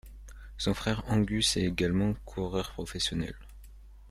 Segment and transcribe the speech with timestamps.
[0.57, 3.35] Son frère Angus est également coureur professionnel.